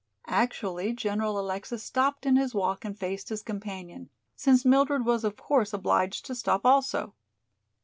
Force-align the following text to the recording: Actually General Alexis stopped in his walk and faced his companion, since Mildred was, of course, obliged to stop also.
Actually 0.33 0.93
General 0.93 1.39
Alexis 1.39 1.83
stopped 1.83 2.25
in 2.25 2.35
his 2.35 2.55
walk 2.55 2.83
and 2.83 2.97
faced 2.97 3.29
his 3.29 3.43
companion, 3.43 4.09
since 4.35 4.65
Mildred 4.65 5.05
was, 5.05 5.23
of 5.23 5.35
course, 5.37 5.73
obliged 5.73 6.25
to 6.25 6.33
stop 6.33 6.65
also. 6.65 7.13